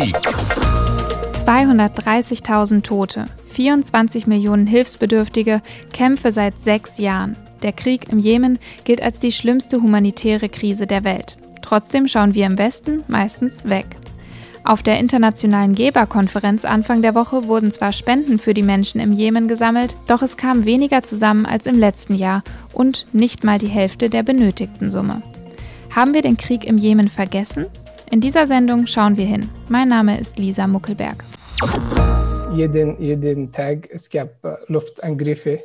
[0.00, 0.16] Politik
[1.46, 5.60] 230.000 Tote, 24 Millionen Hilfsbedürftige,
[5.92, 7.36] Kämpfe seit sechs Jahren.
[7.62, 11.36] Der Krieg im Jemen gilt als die schlimmste humanitäre Krise der Welt.
[11.60, 13.84] Trotzdem schauen wir im Westen meistens weg.
[14.64, 19.48] Auf der internationalen Geberkonferenz Anfang der Woche wurden zwar Spenden für die Menschen im Jemen
[19.48, 22.42] gesammelt, doch es kam weniger zusammen als im letzten Jahr
[22.72, 25.20] und nicht mal die Hälfte der benötigten Summe.
[25.94, 27.66] Haben wir den Krieg im Jemen vergessen?
[28.12, 29.48] In dieser Sendung schauen wir hin.
[29.68, 31.24] Mein Name ist Lisa Muckelberg.
[32.52, 35.60] Jeden, jeden Tag es gab äh, Luftangriffe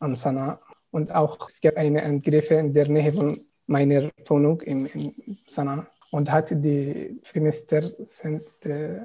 [0.00, 0.60] am Sanaa
[0.90, 5.14] und auch es gab eine Angriffe in der Nähe von meiner Wohnung in, in
[5.46, 9.00] Sanaa und hatte die Fenster sind äh,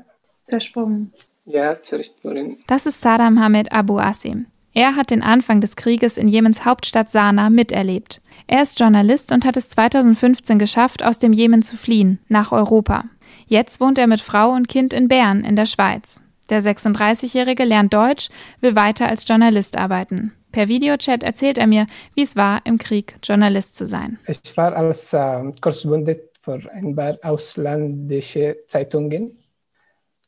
[0.48, 1.14] zersprungen.
[1.46, 2.58] Ja, zersprungen.
[2.68, 4.48] Das ist Sadam Hamed Abu Asim.
[4.74, 8.22] Er hat den Anfang des Krieges in Jemens Hauptstadt Sanaa miterlebt.
[8.48, 13.06] Er ist Journalist und hat es 2015 geschafft, aus dem Jemen zu fliehen, nach Europa.
[13.48, 16.22] Jetzt wohnt er mit Frau und Kind in Bern in der Schweiz.
[16.50, 18.30] Der 36-Jährige lernt Deutsch,
[18.62, 20.34] will weiter als Journalist arbeiten.
[20.52, 24.20] Per Videochat erzählt er mir, wie es war, im Krieg Journalist zu sein.
[24.28, 29.38] Ich war als äh, Korrespondent für ein paar ausländische Zeitungen.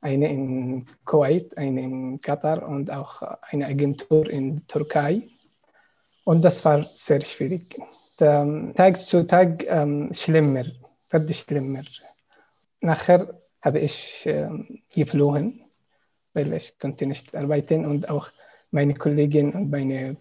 [0.04, 5.30] Eine in Kuwait, eine in Katar und auch eine Agentur in Türkei.
[6.26, 7.80] Und das war sehr schwierig.
[8.20, 10.66] Der, Tag zu Tag ähm, schlimmer,
[11.10, 11.84] wird schlimmer.
[12.82, 14.50] Nachher habe ich äh,
[14.94, 15.64] geflohen,
[16.34, 18.28] weil ich konnte nicht arbeiten und auch
[18.72, 20.18] meine Kolleginnen und meine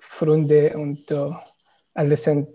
[0.00, 1.34] Freunde und uh,
[1.94, 2.48] alle sind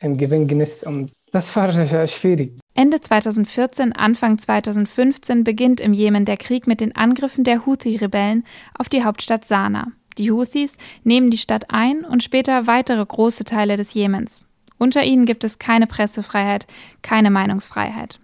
[0.00, 1.72] im Gefängnis und das war
[2.06, 2.58] schwierig.
[2.76, 8.44] Ende 2014, Anfang 2015 beginnt im Jemen der Krieg mit den Angriffen der Houthi-Rebellen
[8.76, 9.92] auf die Hauptstadt Sanaa.
[10.18, 14.44] Die Houthis nehmen die Stadt ein und später weitere große Teile des Jemens.
[14.76, 16.66] Unter ihnen gibt es keine Pressefreiheit,
[17.00, 18.18] keine Meinungsfreiheit.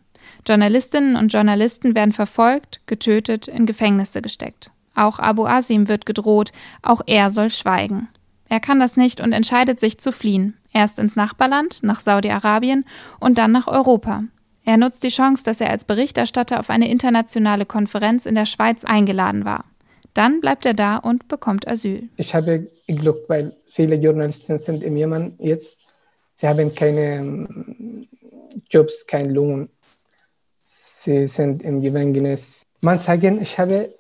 [0.46, 4.72] Journalistinnen und Journalisten werden verfolgt, getötet, in Gefängnisse gesteckt.
[4.96, 6.50] Auch Abu Asim wird gedroht,
[6.82, 8.08] auch er soll schweigen.
[8.48, 10.56] Er kann das nicht und entscheidet sich zu fliehen.
[10.72, 12.84] Erst ins Nachbarland, nach Saudi-Arabien
[13.20, 14.24] und dann nach Europa.
[14.64, 18.84] Er nutzt die Chance, dass er als Berichterstatter auf eine internationale Konferenz in der Schweiz
[18.84, 19.64] eingeladen war.
[20.14, 22.08] Dann bleibt er da und bekommt Asyl.
[22.16, 25.78] Ich habe Glück, weil viele Journalisten sind im Jemen jetzt.
[26.34, 28.08] Sie haben keine ähm,
[28.70, 29.68] Jobs, keinen Lohn.
[30.62, 32.62] Sie sind im Gefängnis.
[32.80, 33.94] Man sagt, ich habe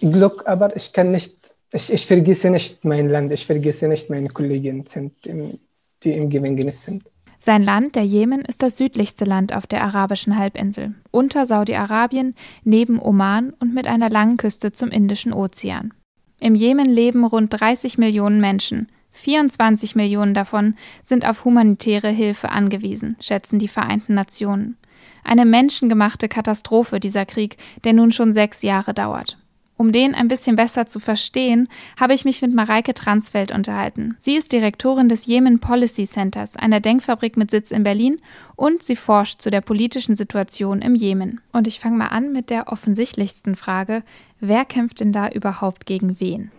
[0.00, 1.36] Glück, aber ich kann nicht,
[1.72, 5.58] ich, ich vergesse nicht mein Land, ich vergesse nicht meine Kollegen, sind im,
[6.02, 7.04] die im Gefängnis sind.
[7.42, 12.34] Sein Land, der Jemen, ist das südlichste Land auf der arabischen Halbinsel, unter Saudi-Arabien,
[12.64, 15.94] neben Oman und mit einer langen Küste zum Indischen Ozean.
[16.38, 18.88] Im Jemen leben rund 30 Millionen Menschen.
[19.12, 24.76] 24 Millionen davon sind auf humanitäre Hilfe angewiesen, schätzen die Vereinten Nationen.
[25.24, 29.38] Eine menschengemachte Katastrophe dieser Krieg, der nun schon sechs Jahre dauert.
[29.80, 31.66] Um den ein bisschen besser zu verstehen,
[31.98, 34.14] habe ich mich mit Mareike Transfeld unterhalten.
[34.20, 38.20] Sie ist Direktorin des Yemen Policy Centers, einer Denkfabrik mit Sitz in Berlin,
[38.56, 41.40] und sie forscht zu der politischen Situation im Jemen.
[41.50, 44.02] Und ich fange mal an mit der offensichtlichsten Frage.
[44.38, 46.52] Wer kämpft denn da überhaupt gegen wen?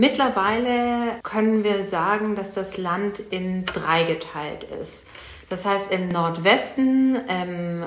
[0.00, 5.08] Mittlerweile können wir sagen, dass das Land in drei geteilt ist.
[5.50, 7.84] Das heißt, im Nordwesten ähm,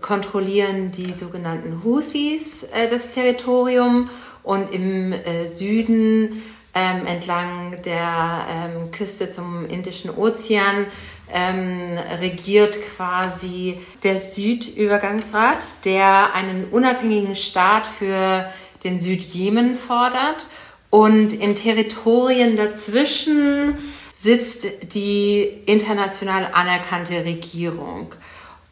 [0.00, 4.10] kontrollieren die sogenannten Houthis äh, das Territorium
[4.42, 6.42] und im äh, Süden
[6.74, 10.86] ähm, entlang der ähm, Küste zum Indischen Ozean
[11.32, 18.50] ähm, regiert quasi der Südübergangsrat, der einen unabhängigen Staat für
[18.82, 20.46] den Südjemen fordert.
[20.90, 23.76] Und in Territorien dazwischen
[24.14, 28.12] sitzt die international anerkannte Regierung.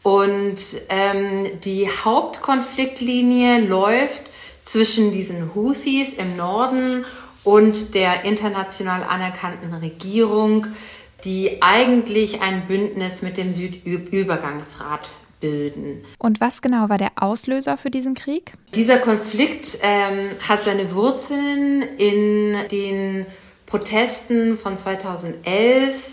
[0.03, 0.57] Und
[0.89, 4.23] ähm, die Hauptkonfliktlinie läuft
[4.63, 7.05] zwischen diesen Houthis im Norden
[7.43, 10.67] und der international anerkannten Regierung,
[11.23, 15.09] die eigentlich ein Bündnis mit dem Südübergangsrat
[15.39, 16.03] bilden.
[16.19, 18.53] Und was genau war der Auslöser für diesen Krieg?
[18.75, 23.25] Dieser Konflikt ähm, hat seine Wurzeln in den
[23.65, 26.11] Protesten von 2011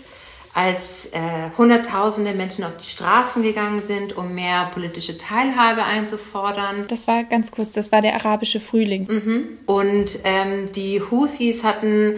[0.53, 1.19] als äh,
[1.57, 6.85] Hunderttausende Menschen auf die Straßen gegangen sind, um mehr politische Teilhabe einzufordern.
[6.87, 9.07] Das war ganz kurz, das war der arabische Frühling.
[9.09, 9.57] Mhm.
[9.65, 12.15] Und ähm, die Houthis hatten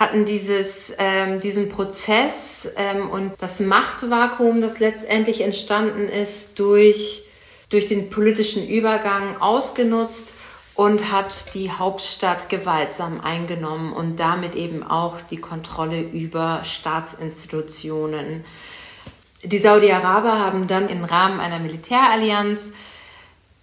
[0.00, 7.26] hatten dieses, ähm, diesen Prozess ähm, und das Machtvakuum, das letztendlich entstanden ist durch,
[7.68, 10.34] durch den politischen Übergang ausgenutzt
[10.80, 18.46] und hat die Hauptstadt gewaltsam eingenommen und damit eben auch die Kontrolle über Staatsinstitutionen.
[19.44, 22.72] Die Saudi-Araber haben dann im Rahmen einer Militärallianz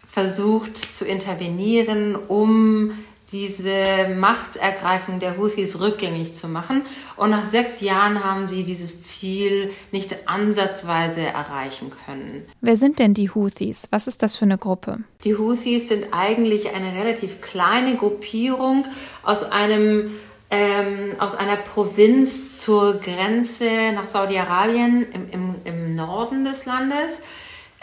[0.08, 2.92] versucht zu intervenieren, um
[3.32, 6.86] diese Machtergreifung der Houthis rückgängig zu machen.
[7.16, 12.46] Und nach sechs Jahren haben sie dieses Ziel nicht ansatzweise erreichen können.
[12.62, 13.88] Wer sind denn die Houthis?
[13.92, 15.00] Was ist das für eine Gruppe?
[15.24, 18.86] Die Houthis sind eigentlich eine relativ kleine Gruppierung
[19.24, 20.12] aus einem
[20.50, 27.22] ähm, aus einer Provinz zur Grenze nach Saudi-Arabien im, im, im Norden des Landes.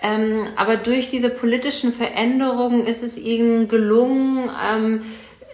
[0.02, 5.02] Ähm, aber durch diese politischen Veränderungen ist es ihnen gelungen, ähm,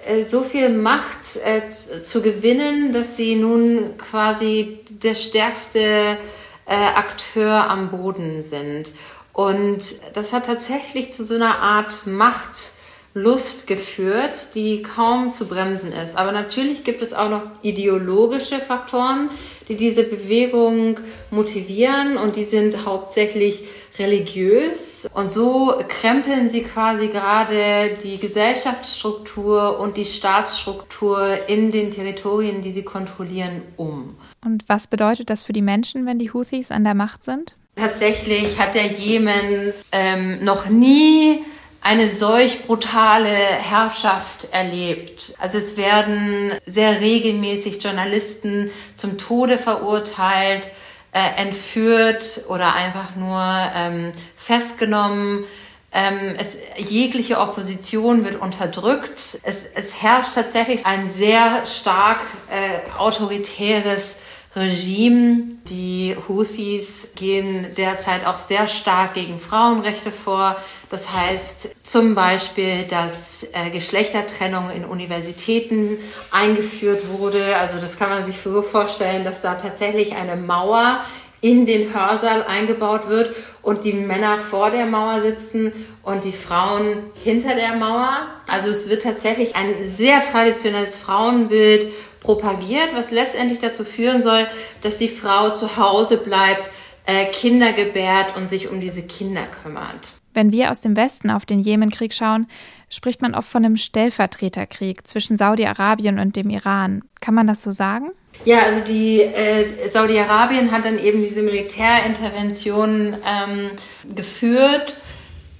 [0.07, 6.19] äh, so viel Macht äh, zu gewinnen, dass sie nun quasi der stärkste
[6.67, 8.87] äh, Akteur am Boden sind.
[9.33, 16.17] Und das hat tatsächlich zu so einer Art Machtlust geführt, die kaum zu bremsen ist.
[16.17, 19.31] Aber natürlich gibt es auch noch ideologische Faktoren,
[19.69, 20.99] die diese Bewegung
[21.31, 23.65] motivieren und die sind hauptsächlich
[23.99, 25.09] religiös.
[25.13, 32.73] Und so krempeln sie quasi gerade die Gesellschaftsstruktur und die Staatsstruktur in den Territorien, die
[32.73, 34.17] sie kontrollieren, um.
[34.45, 37.55] Und was bedeutet das für die Menschen, wenn die Houthis an der Macht sind?
[37.77, 41.45] Tatsächlich hat der Jemen ähm, noch nie
[41.83, 45.35] eine solch brutale Herrschaft erlebt.
[45.39, 50.63] Also es werden sehr regelmäßig Journalisten zum Tode verurteilt
[51.13, 53.43] äh, entführt oder einfach nur
[53.75, 55.45] ähm, festgenommen.
[55.93, 59.41] Ähm, es, jegliche Opposition wird unterdrückt.
[59.43, 64.19] Es, es herrscht tatsächlich ein sehr stark äh, autoritäres
[64.57, 65.59] Regime.
[65.69, 70.57] Die Houthis gehen derzeit auch sehr stark gegen Frauenrechte vor.
[70.91, 75.99] Das heißt zum Beispiel, dass äh, Geschlechtertrennung in Universitäten
[76.33, 77.57] eingeführt wurde.
[77.57, 81.05] Also das kann man sich so vorstellen, dass da tatsächlich eine Mauer
[81.41, 85.73] in den Hörsaal eingebaut wird und die Männer vor der Mauer sitzen
[86.03, 88.27] und die Frauen hinter der Mauer.
[88.47, 91.89] Also es wird tatsächlich ein sehr traditionelles Frauenbild
[92.21, 94.47] propagiert, was letztendlich dazu führen soll,
[94.83, 96.71] dass die Frau zu Hause bleibt,
[97.07, 100.01] äh, Kinder gebärt und sich um diese Kinder kümmert.
[100.33, 102.47] Wenn wir aus dem Westen auf den Jemenkrieg schauen,
[102.89, 107.03] spricht man oft von einem Stellvertreterkrieg zwischen Saudi-Arabien und dem Iran.
[107.21, 108.11] Kann man das so sagen?
[108.45, 113.73] Ja, also die äh, Saudi-Arabien hat dann eben diese Militärintervention ähm,
[114.15, 114.97] geführt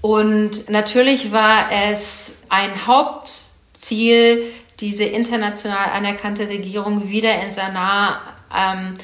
[0.01, 4.45] und natürlich war es ein Hauptziel,
[4.81, 8.23] diese international anerkannte Regierung wieder in Sanaa
[8.55, 8.95] ähm,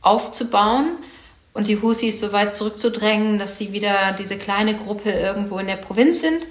[0.00, 0.96] aufzubauen
[1.54, 5.76] und die Houthis so weit zurückzudrängen, dass sie wieder diese kleine Gruppe irgendwo in der
[5.76, 6.42] Provinz sind.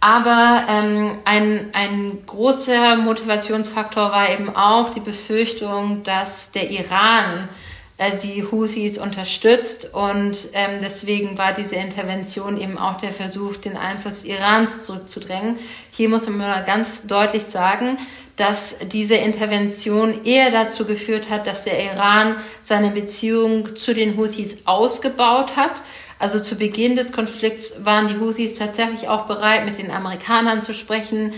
[0.00, 7.50] Aber ähm, ein, ein großer Motivationsfaktor war eben auch die Befürchtung, dass der Iran
[7.98, 13.76] äh, die Houthis unterstützt und ähm, deswegen war diese Intervention eben auch der Versuch, den
[13.76, 15.58] Einfluss Irans zurückzudrängen.
[15.90, 17.98] Hier muss man mal ganz deutlich sagen,
[18.36, 24.66] dass diese Intervention eher dazu geführt hat, dass der Iran seine Beziehung zu den Houthis
[24.66, 25.82] ausgebaut hat.
[26.20, 30.74] Also zu Beginn des Konflikts waren die Houthis tatsächlich auch bereit, mit den Amerikanern zu
[30.74, 31.32] sprechen.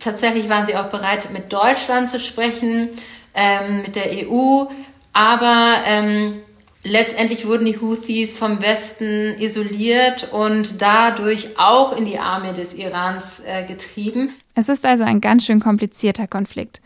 [0.00, 2.88] Tatsächlich waren sie auch bereit, mit Deutschland zu sprechen,
[3.34, 4.64] ähm, mit der EU.
[5.12, 6.38] Aber ähm,
[6.82, 13.44] letztendlich wurden die Houthis vom Westen isoliert und dadurch auch in die Arme des Irans
[13.46, 14.30] äh, getrieben.
[14.56, 16.80] Es ist also ein ganz schön komplizierter Konflikt.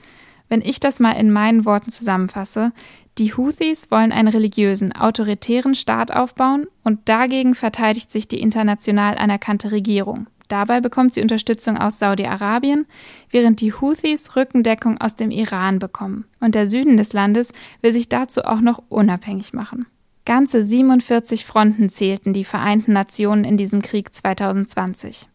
[0.51, 2.73] Wenn ich das mal in meinen Worten zusammenfasse,
[3.19, 9.71] die Houthis wollen einen religiösen, autoritären Staat aufbauen und dagegen verteidigt sich die international anerkannte
[9.71, 10.27] Regierung.
[10.49, 12.87] Dabei bekommt sie Unterstützung aus Saudi-Arabien,
[13.31, 16.27] während die Houthis Rückendeckung aus dem Iran bekommen.
[16.41, 19.87] Und der Süden des Landes will sich dazu auch noch unabhängig machen.
[20.27, 25.29] Ganze 47 Fronten zählten die Vereinten Nationen in diesem Krieg 2020.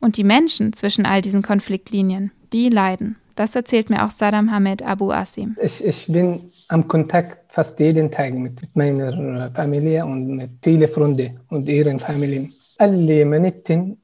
[0.00, 3.16] Und die Menschen zwischen all diesen Konfliktlinien, die leiden.
[3.34, 5.56] Das erzählt mir auch Saddam Hamed Abu Asim.
[5.60, 10.88] Ich, ich bin am Kontakt fast jeden Tag mit, mit meiner Familie und mit vielen
[10.88, 12.52] Freunden und ihren Familien.
[12.78, 14.00] Alle Jemeniten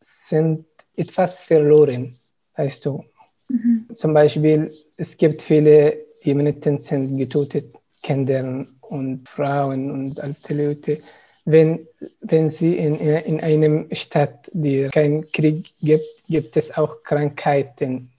[0.00, 2.16] sind etwas verloren,
[2.56, 3.04] weißt du.
[3.48, 3.86] Mhm.
[3.94, 11.00] Zum Beispiel, es gibt viele Jemeniten sind getötet, Kinder und Frauen und alte Leute.
[11.44, 11.86] Wenn,
[12.20, 18.10] wenn sie in, in einem Stadt, die keinen Krieg gibt, gibt es auch Krankheiten,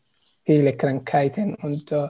[0.48, 2.08] viele Krankheiten und uh,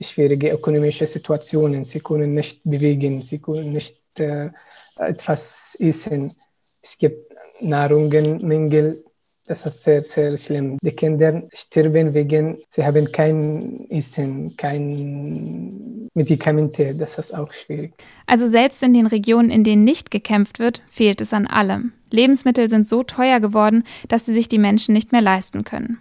[0.00, 1.84] schwierige ökonomische Situationen.
[1.84, 4.50] Sie können nicht bewegen, sie können nicht uh,
[4.98, 6.36] etwas essen.
[6.82, 9.02] Es gibt Nahrungsmängel
[9.48, 10.76] Das ist sehr, sehr schlimm.
[10.82, 16.94] Die Kinder sterben wegen, sie haben kein Essen, kein Medikamente.
[16.94, 17.94] Das ist auch schwierig.
[18.26, 21.92] Also selbst in den Regionen, in denen nicht gekämpft wird, fehlt es an allem.
[22.10, 25.98] Lebensmittel sind so teuer geworden, dass sie sich die Menschen nicht mehr leisten können.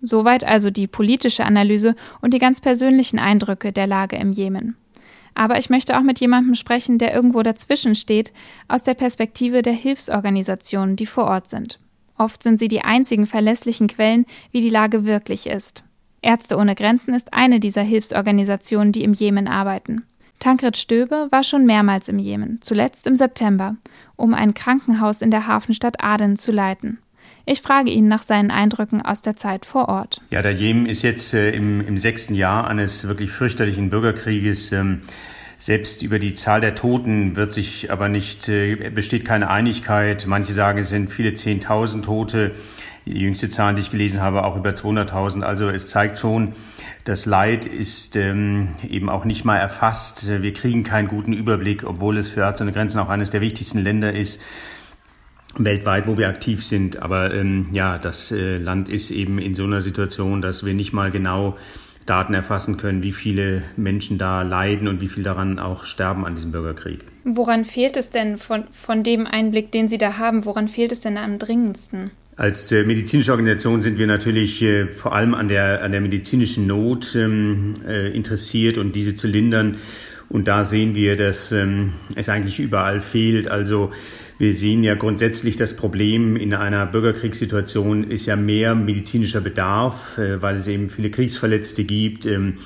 [0.00, 4.76] Soweit also die politische Analyse und die ganz persönlichen Eindrücke der Lage im Jemen.
[5.34, 8.32] Aber ich möchte auch mit jemandem sprechen, der irgendwo dazwischen steht,
[8.68, 11.78] aus der Perspektive der Hilfsorganisationen, die vor Ort sind.
[12.16, 15.84] Oft sind sie die einzigen verlässlichen Quellen, wie die Lage wirklich ist.
[16.22, 20.04] Ärzte ohne Grenzen ist eine dieser Hilfsorganisationen, die im Jemen arbeiten.
[20.38, 23.76] Tankred Stöbe war schon mehrmals im Jemen, zuletzt im September,
[24.16, 26.98] um ein Krankenhaus in der Hafenstadt Aden zu leiten.
[27.48, 30.20] Ich frage ihn nach seinen Eindrücken aus der Zeit vor Ort.
[30.30, 34.72] Ja, der Jemen ist jetzt äh, im, im, sechsten Jahr eines wirklich fürchterlichen Bürgerkrieges.
[34.72, 35.02] Ähm,
[35.56, 40.26] selbst über die Zahl der Toten wird sich aber nicht, äh, besteht keine Einigkeit.
[40.26, 42.50] Manche sagen, es sind viele Zehntausend Tote.
[43.06, 45.42] Die jüngste Zahl, die ich gelesen habe, auch über 200.000.
[45.42, 46.54] Also es zeigt schon,
[47.04, 50.28] das Leid ist ähm, eben auch nicht mal erfasst.
[50.42, 53.78] Wir kriegen keinen guten Überblick, obwohl es für Ärzte ohne Grenzen auch eines der wichtigsten
[53.78, 54.42] Länder ist
[55.58, 57.02] weltweit, wo wir aktiv sind.
[57.02, 60.92] Aber ähm, ja, das äh, Land ist eben in so einer Situation, dass wir nicht
[60.92, 61.56] mal genau
[62.06, 66.36] Daten erfassen können, wie viele Menschen da leiden und wie viel daran auch sterben an
[66.36, 67.00] diesem Bürgerkrieg.
[67.24, 71.00] Woran fehlt es denn von, von dem Einblick, den Sie da haben, woran fehlt es
[71.00, 72.12] denn am dringendsten?
[72.36, 76.66] Als äh, medizinische Organisation sind wir natürlich äh, vor allem an der, an der medizinischen
[76.66, 79.76] Not ähm, äh, interessiert und diese zu lindern.
[80.28, 83.48] Und da sehen wir, dass ähm, es eigentlich überall fehlt.
[83.48, 83.90] Also
[84.38, 90.42] wir sehen ja grundsätzlich das Problem in einer Bürgerkriegssituation ist ja mehr medizinischer Bedarf, äh,
[90.42, 92.26] weil es eben viele Kriegsverletzte gibt.
[92.26, 92.56] Ähm,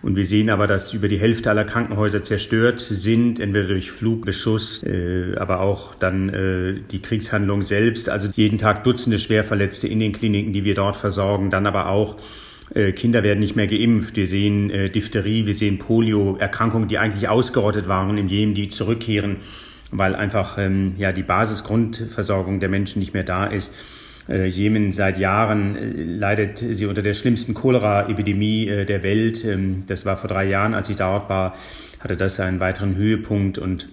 [0.00, 4.82] und wir sehen aber, dass über die Hälfte aller Krankenhäuser zerstört sind, entweder durch Flugbeschuss,
[4.84, 8.08] äh, aber auch dann äh, die Kriegshandlung selbst.
[8.08, 12.16] Also jeden Tag Dutzende Schwerverletzte in den Kliniken, die wir dort versorgen, dann aber auch
[12.96, 14.16] Kinder werden nicht mehr geimpft.
[14.16, 19.38] Wir sehen Diphtherie, wir sehen Polio, Erkrankungen, die eigentlich ausgerottet waren im Jemen, die zurückkehren
[19.90, 23.72] weil einfach ähm, ja, die Basisgrundversorgung der Menschen nicht mehr da ist.
[24.28, 29.44] Äh, Jemen seit Jahren äh, leidet sie unter der schlimmsten Cholera-Epidemie äh, der Welt.
[29.44, 31.54] Ähm, das war vor drei Jahren, als ich dort war,
[32.00, 33.56] hatte das einen weiteren Höhepunkt.
[33.56, 33.88] Und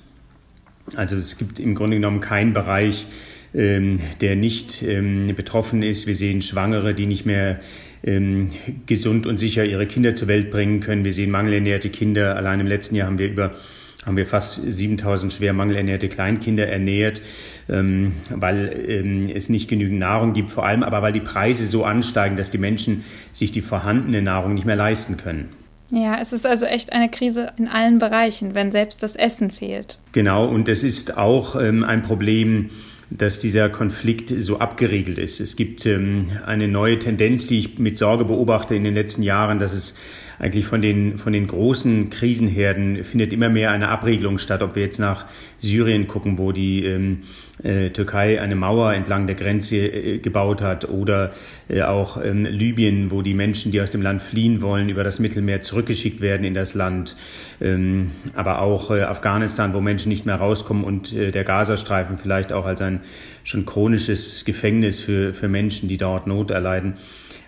[0.96, 3.08] also es gibt im Grunde genommen keinen Bereich,
[3.54, 6.06] ähm, der nicht ähm, betroffen ist.
[6.06, 7.60] Wir sehen Schwangere, die nicht mehr
[8.04, 8.52] ähm,
[8.86, 11.06] gesund und sicher ihre Kinder zur Welt bringen können.
[11.06, 12.36] Wir sehen mangelernährte Kinder.
[12.36, 13.56] Allein im letzten Jahr haben wir über
[14.06, 17.22] haben wir fast 7000 schwer mangelernährte Kleinkinder ernährt,
[17.70, 21.84] ähm, weil ähm, es nicht genügend Nahrung gibt, vor allem aber weil die Preise so
[21.84, 25.50] ansteigen, dass die Menschen sich die vorhandene Nahrung nicht mehr leisten können.
[25.90, 30.00] Ja, es ist also echt eine Krise in allen Bereichen, wenn selbst das Essen fehlt.
[30.14, 32.72] Genau, und es ist auch ähm, ein Problem,
[33.12, 35.40] dass dieser Konflikt so abgeriegelt ist.
[35.40, 39.60] Es gibt ähm, eine neue Tendenz, die ich mit Sorge beobachte in den letzten Jahren,
[39.60, 39.96] dass es
[40.40, 44.62] eigentlich von den, von den großen Krisenherden findet immer mehr eine Abregelung statt.
[44.62, 45.26] Ob wir jetzt nach
[45.60, 47.24] Syrien gucken, wo die ähm,
[47.64, 51.32] äh, Türkei eine Mauer entlang der Grenze äh, gebaut hat oder
[51.70, 55.20] äh, auch ähm, Libyen, wo die Menschen, die aus dem Land fliehen wollen, über das
[55.20, 57.16] Mittelmeer zurückgeschickt werden in das Land.
[57.62, 62.52] Ähm, aber auch äh, Afghanistan, wo Menschen nicht mehr rauskommen und äh, der Gazastreifen vielleicht
[62.52, 63.02] auch als ein
[63.44, 66.96] schon chronisches Gefängnis für, für Menschen, die dort Not erleiden.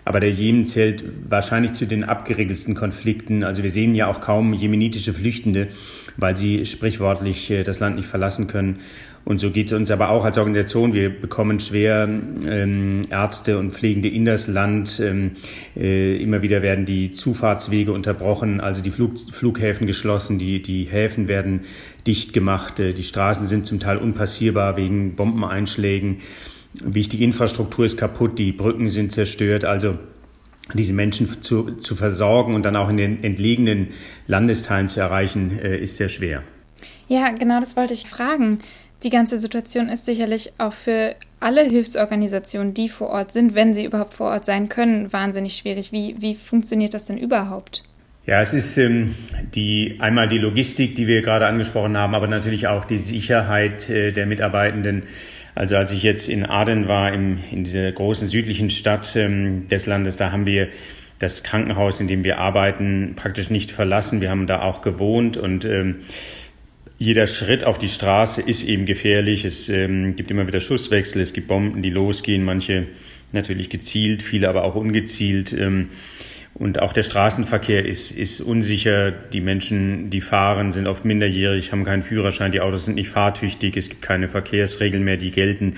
[0.08, 3.44] Aber der Jemen zählt wahrscheinlich zu den abgeregelsten Konflikten.
[3.44, 5.68] Also wir sehen ja auch kaum jemenitische Flüchtende,
[6.16, 8.78] weil sie sprichwörtlich äh, das Land nicht verlassen können.
[9.26, 10.94] Und so geht es uns aber auch als Organisation.
[10.94, 14.98] Wir bekommen schwer ähm, Ärzte und Pflegende in das Land.
[14.98, 15.32] Ähm,
[15.76, 21.28] äh, immer wieder werden die Zufahrtswege unterbrochen, also die Flug, Flughäfen geschlossen, die, die Häfen
[21.28, 21.60] werden
[22.06, 26.20] dicht gemacht, äh, die Straßen sind zum Teil unpassierbar wegen Bombeneinschlägen.
[26.82, 29.64] Wichtige Infrastruktur ist kaputt, die Brücken sind zerstört.
[29.64, 29.98] Also
[30.74, 33.88] diese Menschen zu, zu versorgen und dann auch in den entlegenen
[34.26, 36.42] Landesteilen zu erreichen, äh, ist sehr schwer.
[37.08, 38.58] Ja, genau das wollte ich fragen.
[39.02, 43.84] Die ganze Situation ist sicherlich auch für alle Hilfsorganisationen, die vor Ort sind, wenn sie
[43.84, 45.92] überhaupt vor Ort sein können, wahnsinnig schwierig.
[45.92, 47.84] Wie, wie funktioniert das denn überhaupt?
[48.26, 49.14] Ja, es ist ähm,
[49.54, 54.12] die, einmal die Logistik, die wir gerade angesprochen haben, aber natürlich auch die Sicherheit äh,
[54.12, 55.04] der Mitarbeitenden
[55.58, 59.86] also als ich jetzt in Aden war, im, in dieser großen südlichen Stadt ähm, des
[59.86, 60.68] Landes, da haben wir
[61.18, 64.20] das Krankenhaus, in dem wir arbeiten, praktisch nicht verlassen.
[64.20, 65.96] Wir haben da auch gewohnt und ähm,
[66.96, 69.44] jeder Schritt auf die Straße ist eben gefährlich.
[69.44, 72.86] Es ähm, gibt immer wieder Schusswechsel, es gibt Bomben, die losgehen, manche
[73.32, 75.52] natürlich gezielt, viele aber auch ungezielt.
[75.52, 75.88] Ähm,
[76.54, 79.12] und auch der Straßenverkehr ist, ist unsicher.
[79.12, 83.76] Die Menschen, die fahren, sind oft minderjährig, haben keinen Führerschein, die Autos sind nicht fahrtüchtig,
[83.76, 85.76] es gibt keine Verkehrsregeln mehr, die gelten.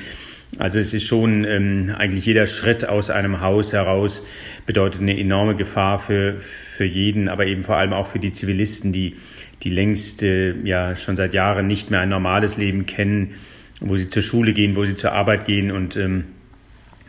[0.59, 4.27] Also es ist schon ähm, eigentlich jeder Schritt aus einem Haus heraus
[4.67, 8.93] bedeutet eine enorme Gefahr für, für jeden, aber eben vor allem auch für die Zivilisten,
[8.93, 9.17] die,
[9.63, 13.35] die längst äh, ja schon seit Jahren nicht mehr ein normales Leben kennen,
[13.81, 16.25] wo sie zur Schule gehen, wo sie zur Arbeit gehen und ähm,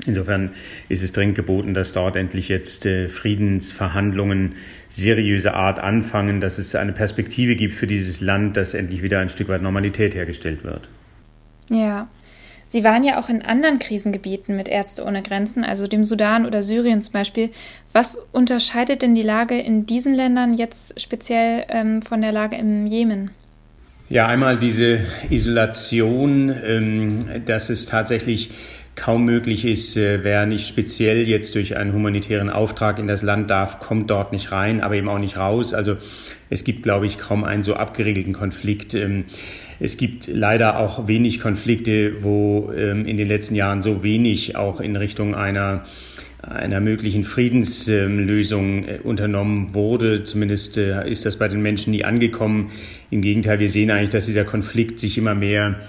[0.06, 0.52] Insofern
[0.90, 4.54] ist es dringend geboten, dass dort endlich jetzt äh, Friedensverhandlungen
[4.90, 9.30] seriöser Art anfangen, dass es eine Perspektive gibt für dieses Land, dass endlich wieder ein
[9.30, 10.90] Stück weit Normalität hergestellt wird.
[11.70, 12.08] Ja.
[12.68, 16.64] Sie waren ja auch in anderen Krisengebieten mit Ärzte ohne Grenzen, also dem Sudan oder
[16.64, 17.50] Syrien zum Beispiel.
[17.92, 22.88] Was unterscheidet denn die Lage in diesen Ländern jetzt speziell ähm, von der Lage im
[22.88, 23.32] Jemen?
[24.08, 28.52] Ja, einmal diese Isolation, ähm, dass es tatsächlich
[28.96, 33.50] kaum möglich ist, äh, wer nicht speziell jetzt durch einen humanitären Auftrag in das Land
[33.50, 35.74] darf, kommt dort nicht rein, aber eben auch nicht raus.
[35.74, 35.98] Also
[36.50, 38.94] es gibt, glaube ich, kaum einen so abgeregelten Konflikt.
[38.94, 39.26] Ähm,
[39.80, 44.80] es gibt leider auch wenig Konflikte, wo ähm, in den letzten Jahren so wenig auch
[44.80, 45.86] in Richtung einer
[46.42, 50.24] einer möglichen Friedenslösung äh, unternommen wurde.
[50.24, 52.72] Zumindest äh, ist das bei den Menschen nie angekommen.
[53.12, 55.80] Im Gegenteil, wir sehen eigentlich, dass dieser Konflikt sich immer mehr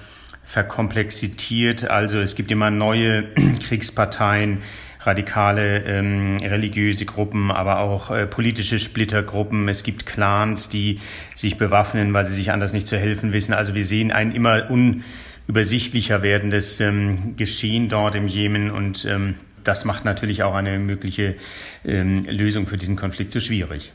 [0.53, 1.89] verkomplexiert.
[1.89, 3.25] Also es gibt immer neue
[3.67, 4.59] Kriegsparteien,
[5.01, 9.67] radikale ähm, religiöse Gruppen, aber auch äh, politische Splittergruppen.
[9.71, 11.01] Es gibt Clans, die
[11.35, 13.55] sich bewaffnen, weil sie sich anders nicht zu helfen wissen.
[13.55, 19.87] Also wir sehen ein immer unübersichtlicher werdendes ähm, Geschehen dort im Jemen und ähm, das
[19.87, 21.37] macht natürlich auch eine mögliche
[21.83, 23.91] ähm, Lösung für diesen Konflikt so schwierig.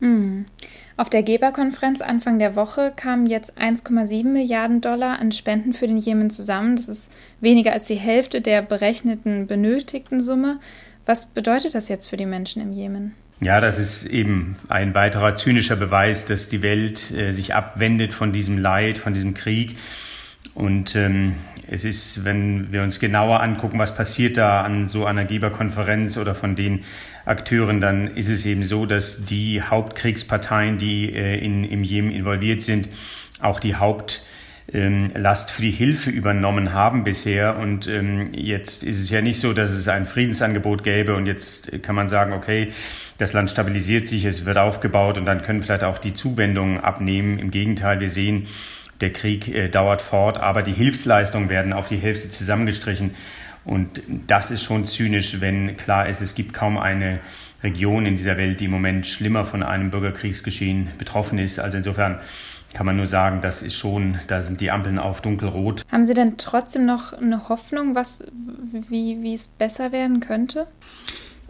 [0.00, 0.46] Mhm.
[1.02, 5.98] Auf der Geberkonferenz Anfang der Woche kamen jetzt 1,7 Milliarden Dollar an Spenden für den
[5.98, 6.76] Jemen zusammen.
[6.76, 10.60] Das ist weniger als die Hälfte der berechneten benötigten Summe.
[11.04, 13.16] Was bedeutet das jetzt für die Menschen im Jemen?
[13.40, 18.30] Ja, das ist eben ein weiterer zynischer Beweis, dass die Welt äh, sich abwendet von
[18.30, 19.76] diesem Leid, von diesem Krieg.
[20.54, 21.34] Und ähm,
[21.68, 26.34] es ist, wenn wir uns genauer angucken, was passiert da an so einer Geberkonferenz oder
[26.34, 26.80] von den
[27.24, 32.60] Akteuren, dann ist es eben so, dass die Hauptkriegsparteien, die äh, in, im Jemen involviert
[32.60, 32.88] sind,
[33.40, 34.20] auch die Hauptlast
[34.74, 35.10] ähm,
[35.54, 37.56] für die Hilfe übernommen haben bisher.
[37.56, 41.82] Und ähm, jetzt ist es ja nicht so, dass es ein Friedensangebot gäbe und jetzt
[41.82, 42.72] kann man sagen, okay,
[43.18, 47.38] das Land stabilisiert sich, es wird aufgebaut und dann können vielleicht auch die Zuwendungen abnehmen.
[47.38, 48.48] Im Gegenteil, wir sehen,
[49.02, 53.14] der Krieg äh, dauert fort, aber die Hilfsleistungen werden auf die Hälfte zusammengestrichen.
[53.64, 57.20] Und das ist schon zynisch, wenn klar ist, es gibt kaum eine
[57.62, 61.60] Region in dieser Welt, die im Moment schlimmer von einem Bürgerkriegsgeschehen betroffen ist.
[61.60, 62.20] Also insofern
[62.74, 65.82] kann man nur sagen, das ist schon, da sind die Ampeln auf dunkelrot.
[65.90, 68.24] Haben Sie denn trotzdem noch eine Hoffnung, was,
[68.88, 70.66] wie, wie es besser werden könnte?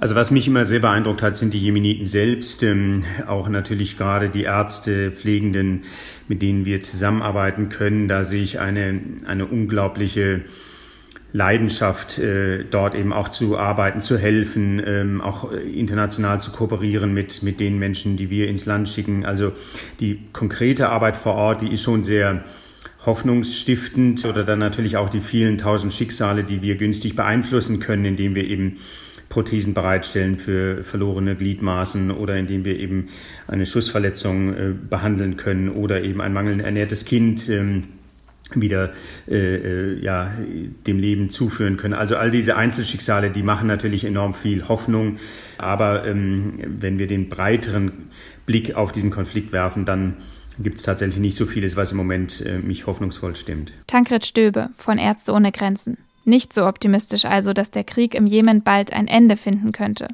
[0.02, 4.30] Also was mich immer sehr beeindruckt hat, sind die Jemeniten selbst, ähm, auch natürlich gerade
[4.30, 5.82] die Ärzte, Pflegenden,
[6.26, 8.08] mit denen wir zusammenarbeiten können.
[8.08, 10.40] Da sehe ich eine, eine unglaubliche
[11.32, 17.44] Leidenschaft, äh, dort eben auch zu arbeiten, zu helfen, ähm, auch international zu kooperieren mit,
[17.44, 19.24] mit den Menschen, die wir ins Land schicken.
[19.24, 19.52] Also
[20.00, 22.42] die konkrete Arbeit vor Ort, die ist schon sehr
[23.06, 28.34] hoffnungsstiftend oder dann natürlich auch die vielen tausend Schicksale, die wir günstig beeinflussen können, indem
[28.34, 28.78] wir eben
[29.32, 33.06] Prothesen bereitstellen für verlorene Gliedmaßen oder indem wir eben
[33.48, 37.84] eine Schussverletzung äh, behandeln können oder eben ein mangelnd ernährtes Kind ähm,
[38.54, 38.92] wieder
[39.26, 40.30] äh, äh, ja,
[40.86, 41.94] dem Leben zuführen können.
[41.94, 45.16] Also all diese Einzelschicksale, die machen natürlich enorm viel Hoffnung.
[45.56, 48.10] Aber ähm, wenn wir den breiteren
[48.44, 50.16] Blick auf diesen Konflikt werfen, dann
[50.58, 53.72] gibt es tatsächlich nicht so vieles, was im Moment äh, mich hoffnungsvoll stimmt.
[53.86, 55.96] Tankred Stöbe von Ärzte ohne Grenzen.
[56.24, 60.08] Nicht so optimistisch also, dass der Krieg im Jemen bald ein Ende finden könnte.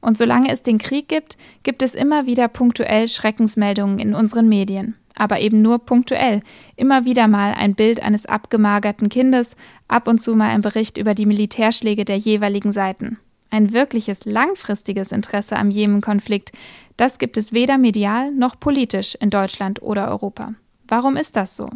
[0.00, 4.94] Und solange es den Krieg gibt, gibt es immer wieder punktuell Schreckensmeldungen in unseren Medien.
[5.14, 6.42] Aber eben nur punktuell.
[6.76, 9.56] Immer wieder mal ein Bild eines abgemagerten Kindes,
[9.88, 13.18] ab und zu mal ein Bericht über die Militärschläge der jeweiligen Seiten.
[13.50, 16.52] Ein wirkliches langfristiges Interesse am Jemen-Konflikt,
[16.96, 20.54] das gibt es weder medial noch politisch in Deutschland oder Europa.
[20.86, 21.70] Warum ist das so?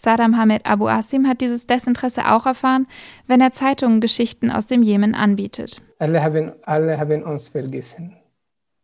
[0.00, 2.86] Saddam Hamed Abu Asim hat dieses Desinteresse auch erfahren,
[3.26, 5.82] wenn er Zeitungen Geschichten aus dem Jemen anbietet.
[5.98, 8.16] Alle haben, alle haben uns vergessen.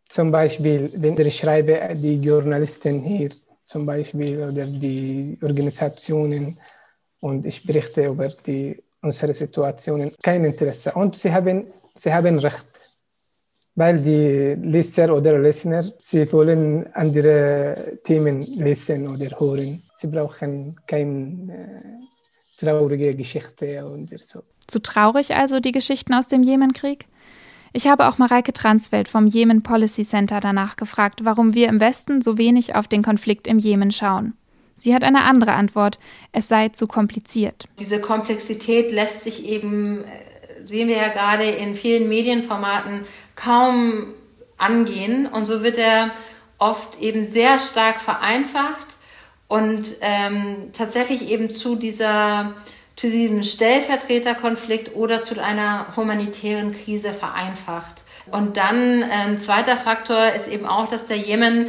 [0.09, 3.31] Zum Beispiel, wenn ich schreibe, die Journalisten hier
[3.63, 6.57] zum Beispiel oder die Organisationen
[7.19, 10.91] und ich berichte über die, unsere Situationen, kein Interesse.
[10.93, 12.76] Und sie haben, sie haben Recht
[13.77, 19.83] weil die Leser oder Leser, sie wollen andere Themen lesen oder hören.
[19.93, 24.41] Sie brauchen keine äh, traurige Geschichte oder so.
[24.65, 27.05] Zu traurig also die Geschichten aus dem Jemenkrieg?
[27.71, 32.23] Ich habe auch Mareike Transfeld vom Jemen Policy Center danach gefragt, warum wir im Westen
[32.23, 34.33] so wenig auf den Konflikt im Jemen schauen.
[34.77, 35.99] Sie hat eine andere Antwort.
[36.31, 37.65] Es sei zu kompliziert.
[37.79, 43.05] Diese Komplexität lässt sich eben, äh, sehen wir ja gerade in vielen Medienformaten,
[43.37, 44.13] kaum
[44.57, 45.27] angehen.
[45.27, 46.11] Und so wird er
[46.57, 48.97] oft eben sehr stark vereinfacht
[49.47, 52.53] und ähm, tatsächlich eben zu dieser
[52.97, 57.93] zu diesem Stellvertreterkonflikt oder zu einer humanitären Krise vereinfacht.
[58.31, 61.67] Und dann ein ähm, zweiter Faktor ist eben auch, dass der Jemen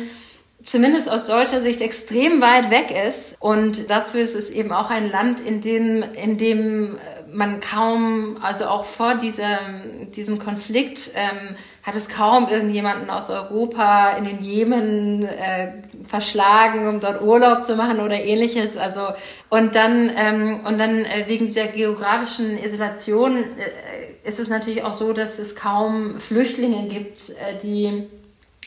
[0.63, 3.37] zumindest aus deutscher Sicht extrem weit weg ist.
[3.41, 6.99] Und dazu ist es eben auch ein Land, in dem, in dem
[7.33, 14.11] man kaum, also auch vor diesem, diesem Konflikt, ähm, hat es kaum irgendjemanden aus Europa
[14.13, 15.73] in den Jemen äh,
[16.07, 18.77] verschlagen, um dort Urlaub zu machen oder ähnliches.
[18.77, 19.09] Also
[19.49, 24.95] und dann ähm, und dann äh, wegen dieser geografischen Isolation äh, ist es natürlich auch
[24.95, 28.09] so, dass es kaum Flüchtlinge gibt, äh, die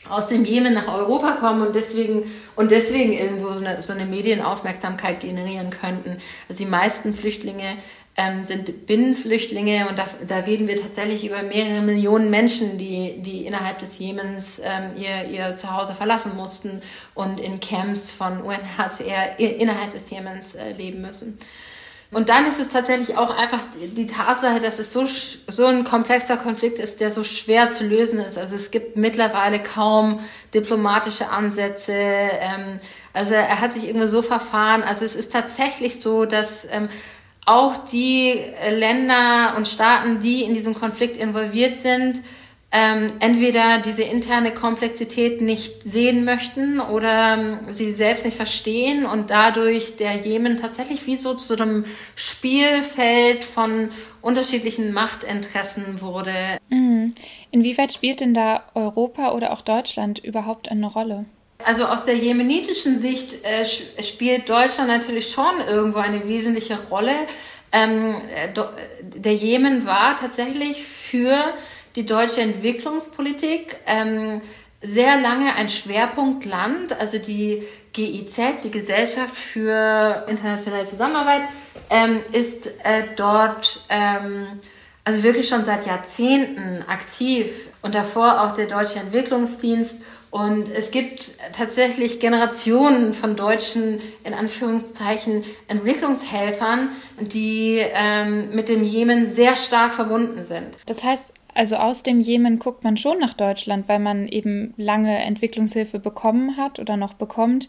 [0.08, 2.24] aus dem Jemen nach Europa kommen und deswegen
[2.56, 6.18] und deswegen irgendwo so eine, so eine Medienaufmerksamkeit generieren könnten.
[6.48, 7.76] Also die meisten Flüchtlinge
[8.16, 13.46] ähm, sind Binnenflüchtlinge und da, da reden wir tatsächlich über mehrere Millionen Menschen, die, die
[13.46, 16.82] innerhalb des Jemens ähm, ihr, ihr Zuhause verlassen mussten
[17.14, 21.38] und in Camps von UNHCR innerhalb des Jemens äh, leben müssen.
[22.10, 23.60] Und dann ist es tatsächlich auch einfach
[23.96, 25.06] die Tatsache, dass es so,
[25.48, 28.36] so ein komplexer Konflikt ist, der so schwer zu lösen ist.
[28.36, 30.20] Also es gibt mittlerweile kaum
[30.52, 31.94] diplomatische Ansätze.
[31.94, 32.80] Ähm,
[33.14, 34.82] also er hat sich irgendwie so verfahren.
[34.82, 36.90] Also es ist tatsächlich so, dass ähm,
[37.44, 42.22] auch die Länder und Staaten, die in diesem Konflikt involviert sind,
[42.74, 49.28] ähm, entweder diese interne Komplexität nicht sehen möchten oder ähm, sie selbst nicht verstehen und
[49.28, 51.84] dadurch der Jemen tatsächlich wie so zu einem
[52.16, 53.90] Spielfeld von
[54.22, 56.32] unterschiedlichen Machtinteressen wurde.
[56.70, 57.14] Mhm.
[57.50, 61.26] Inwieweit spielt denn da Europa oder auch Deutschland überhaupt eine Rolle?
[61.64, 63.64] Also aus der jemenitischen Sicht äh,
[64.02, 67.14] spielt Deutschland natürlich schon irgendwo eine wesentliche Rolle.
[67.72, 68.48] Ähm, äh,
[69.02, 71.54] der Jemen war tatsächlich für
[71.96, 74.40] die deutsche Entwicklungspolitik ähm,
[74.82, 81.42] sehr lange ein Schwerpunktland, also die GIZ, die Gesellschaft für internationale Zusammenarbeit,
[81.88, 84.46] ähm, ist äh, dort ähm,
[85.04, 91.34] also wirklich schon seit Jahrzehnten aktiv und davor auch der Deutsche Entwicklungsdienst und es gibt
[91.52, 96.88] tatsächlich Generationen von deutschen, in Anführungszeichen, Entwicklungshelfern,
[97.20, 100.70] die ähm, mit dem Jemen sehr stark verbunden sind.
[100.86, 105.18] Das heißt, also aus dem Jemen guckt man schon nach Deutschland, weil man eben lange
[105.18, 107.68] Entwicklungshilfe bekommen hat oder noch bekommt.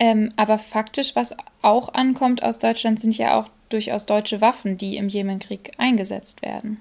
[0.00, 4.96] Ähm, aber faktisch, was auch ankommt aus Deutschland, sind ja auch durchaus deutsche Waffen, die
[4.96, 6.80] im Jemenkrieg eingesetzt werden.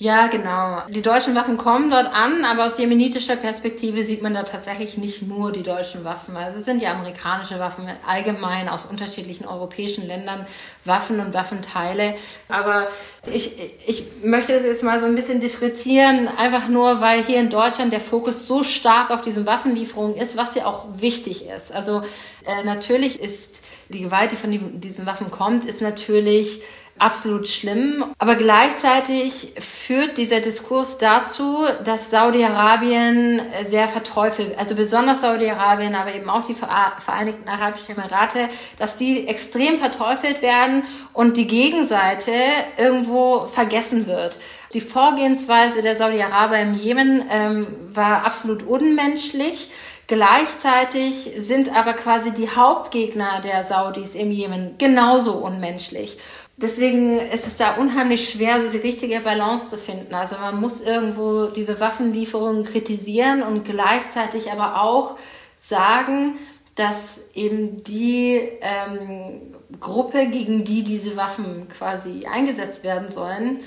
[0.00, 0.82] Ja, genau.
[0.88, 5.22] Die deutschen Waffen kommen dort an, aber aus jemenitischer Perspektive sieht man da tatsächlich nicht
[5.22, 6.36] nur die deutschen Waffen.
[6.36, 10.46] Also es sind ja amerikanische Waffen allgemein aus unterschiedlichen europäischen Ländern,
[10.84, 12.14] Waffen und Waffenteile.
[12.48, 12.86] Aber
[13.32, 17.50] ich, ich möchte das jetzt mal so ein bisschen differenzieren, einfach nur, weil hier in
[17.50, 21.72] Deutschland der Fokus so stark auf diesen Waffenlieferungen ist, was ja auch wichtig ist.
[21.74, 22.02] Also
[22.46, 26.62] äh, natürlich ist die Gewalt, die von diesen Waffen kommt, ist natürlich
[27.00, 28.04] absolut schlimm.
[28.18, 36.30] Aber gleichzeitig führt dieser Diskurs dazu, dass Saudi-Arabien sehr verteufelt, also besonders Saudi-Arabien, aber eben
[36.30, 42.32] auch die Vereinigten Arabischen Emirate, dass die extrem verteufelt werden und die Gegenseite
[42.76, 44.38] irgendwo vergessen wird.
[44.74, 49.70] Die Vorgehensweise der Saudi-Araber im Jemen ähm, war absolut unmenschlich.
[50.08, 56.16] Gleichzeitig sind aber quasi die Hauptgegner der Saudis im Jemen genauso unmenschlich.
[56.60, 60.12] Deswegen ist es da unheimlich schwer, so die richtige Balance zu finden.
[60.12, 65.16] Also man muss irgendwo diese Waffenlieferungen kritisieren und gleichzeitig aber auch
[65.58, 66.34] sagen,
[66.74, 73.60] dass eben die ähm, Gruppe, gegen die diese Waffen quasi eingesetzt werden sollen,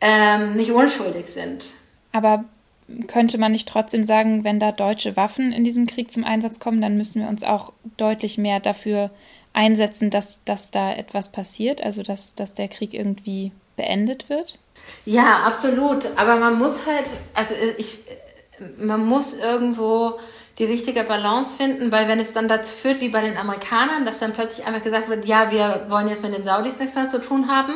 [0.00, 1.66] ähm, nicht unschuldig sind.
[2.10, 2.44] Aber
[3.06, 6.80] könnte man nicht trotzdem sagen, wenn da deutsche Waffen in diesem Krieg zum Einsatz kommen,
[6.80, 9.10] dann müssen wir uns auch deutlich mehr dafür
[9.52, 14.58] einsetzen, dass, dass da etwas passiert, also dass, dass der Krieg irgendwie beendet wird?
[15.04, 16.06] Ja, absolut.
[16.16, 17.98] Aber man muss halt, also ich,
[18.78, 20.18] man muss irgendwo
[20.58, 24.18] die richtige Balance finden, weil wenn es dann dazu führt, wie bei den Amerikanern, dass
[24.18, 27.20] dann plötzlich einfach gesagt wird, ja, wir wollen jetzt mit den Saudis nichts mehr zu
[27.20, 27.74] tun haben,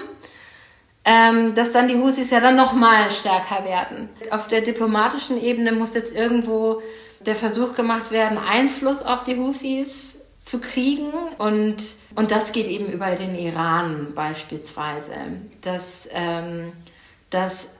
[1.04, 4.10] ähm, dass dann die Houthis ja dann nochmal stärker werden.
[4.30, 6.82] Auf der diplomatischen Ebene muss jetzt irgendwo
[7.20, 11.76] der Versuch gemacht werden, Einfluss auf die Houthis zu kriegen und,
[12.14, 15.14] und das geht eben über den Iran beispielsweise.
[15.60, 16.72] Das, ähm,
[17.30, 17.74] das,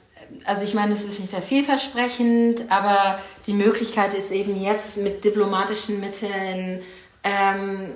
[0.45, 5.25] also ich meine, es ist nicht sehr vielversprechend, aber die Möglichkeit ist eben jetzt mit
[5.25, 6.83] diplomatischen Mitteln
[7.23, 7.93] ähm,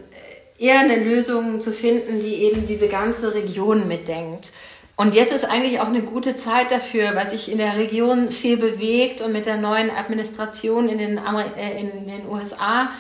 [0.57, 4.53] eher eine Lösung zu finden, die eben diese ganze Region mitdenkt.
[4.95, 8.57] Und jetzt ist eigentlich auch eine gute Zeit dafür, weil sich in der Region viel
[8.57, 12.91] bewegt und mit der neuen Administration in den, Amer äh, in den USA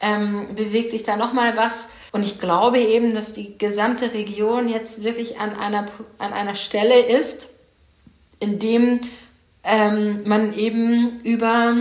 [0.00, 1.90] ähm, bewegt sich da nochmal was.
[2.12, 5.86] Und ich glaube eben, dass die gesamte Region jetzt wirklich an einer,
[6.18, 7.48] an einer Stelle ist,
[8.40, 9.00] in dem
[9.62, 11.76] ähm, man eben über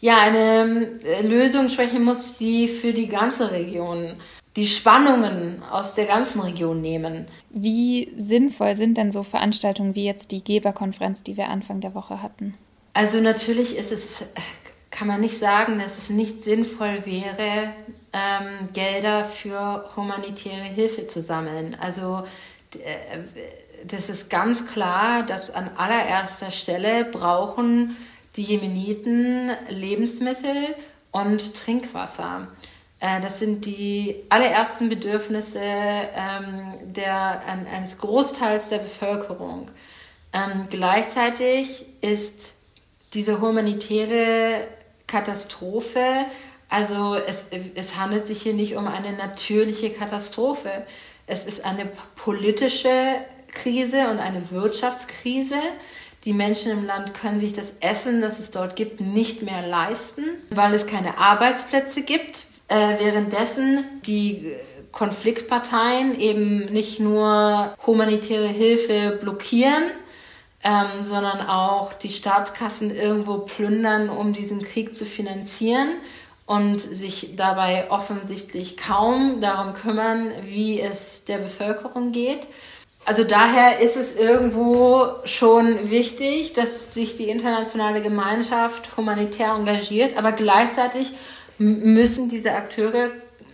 [0.00, 4.16] ja, eine äh, Lösung sprechen muss, die für die ganze Region
[4.56, 7.26] die Spannungen aus der ganzen Region nehmen.
[7.50, 12.22] Wie sinnvoll sind denn so Veranstaltungen wie jetzt die Geberkonferenz, die wir Anfang der Woche
[12.22, 12.54] hatten?
[12.92, 14.26] Also natürlich ist es,
[14.94, 17.72] kann man nicht sagen, dass es nicht sinnvoll wäre,
[18.12, 21.76] ähm, Gelder für humanitäre Hilfe zu sammeln.
[21.80, 22.22] Also
[22.74, 23.18] äh,
[23.84, 27.96] das ist ganz klar, dass an allererster Stelle brauchen
[28.36, 30.76] die Jemeniten Lebensmittel
[31.10, 32.46] und Trinkwasser.
[33.00, 39.72] Äh, das sind die allerersten Bedürfnisse ähm, der, eines Großteils der Bevölkerung.
[40.32, 42.54] Ähm, gleichzeitig ist
[43.12, 44.68] diese humanitäre
[45.14, 46.26] Katastrophe,
[46.68, 50.84] also es, es handelt sich hier nicht um eine natürliche Katastrophe.
[51.28, 53.14] Es ist eine politische
[53.52, 55.60] Krise und eine Wirtschaftskrise.
[56.24, 60.24] Die Menschen im Land können sich das Essen, das es dort gibt, nicht mehr leisten,
[60.50, 64.52] weil es keine Arbeitsplätze gibt, äh, währenddessen die
[64.90, 69.92] Konfliktparteien eben nicht nur humanitäre Hilfe blockieren,
[70.64, 75.96] ähm, sondern auch die Staatskassen irgendwo plündern, um diesen Krieg zu finanzieren
[76.46, 82.40] und sich dabei offensichtlich kaum darum kümmern, wie es der Bevölkerung geht.
[83.06, 90.32] Also daher ist es irgendwo schon wichtig, dass sich die internationale Gemeinschaft humanitär engagiert, aber
[90.32, 91.12] gleichzeitig
[91.58, 93.10] müssen diese Akteure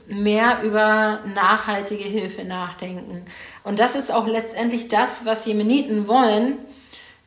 [0.06, 3.24] mehr über nachhaltige Hilfe nachdenken.
[3.64, 6.58] Und das ist auch letztendlich das, was Jemeniten wollen,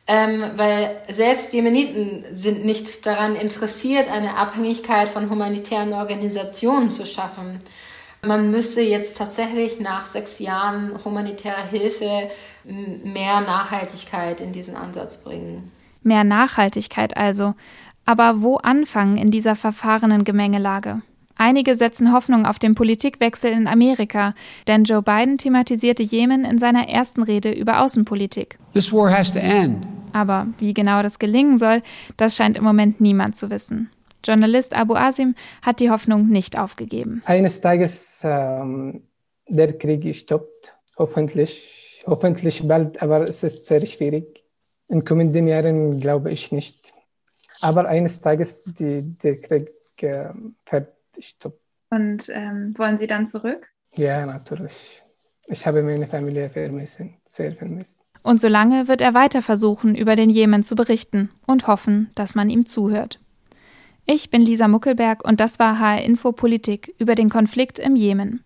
[0.06, 7.58] ähm, weil selbst Jemeniten sind nicht daran interessiert, eine Abhängigkeit von humanitären Organisationen zu schaffen.
[8.22, 12.30] Man müsste jetzt tatsächlich nach sechs Jahren humanitärer Hilfe
[12.64, 15.70] mehr Nachhaltigkeit in diesen Ansatz bringen.
[16.02, 17.54] Mehr Nachhaltigkeit also.
[18.06, 21.00] Aber wo anfangen in dieser verfahrenen Gemengelage?
[21.36, 24.34] Einige setzen Hoffnung auf den Politikwechsel in Amerika,
[24.68, 28.58] denn Joe Biden thematisierte Jemen in seiner ersten Rede über Außenpolitik.
[28.72, 29.86] This war has to end.
[30.12, 31.82] Aber wie genau das gelingen soll,
[32.16, 33.90] das scheint im Moment niemand zu wissen.
[34.24, 37.22] Journalist Abu Asim hat die Hoffnung nicht aufgegeben.
[37.26, 39.02] Eines Tages ähm,
[39.48, 44.44] der Krieg stoppt, hoffentlich, hoffentlich bald, aber es ist sehr schwierig.
[44.88, 46.94] In kommenden Jahren glaube ich nicht.
[47.60, 49.70] Aber eines Tages die, der Krieg
[50.02, 50.28] äh,
[51.16, 51.60] wird stoppen.
[51.90, 53.68] Und ähm, wollen Sie dann zurück?
[53.92, 55.02] Ja, natürlich.
[55.46, 57.98] Ich habe meine Familie vermisst, sehr vermisst.
[58.22, 62.48] Und solange wird er weiter versuchen, über den Jemen zu berichten und hoffen, dass man
[62.48, 63.20] ihm zuhört.
[64.06, 68.44] Ich bin Lisa Muckelberg und das war HR Info Politik über den Konflikt im Jemen.